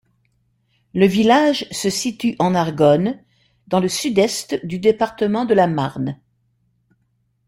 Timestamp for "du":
4.65-4.79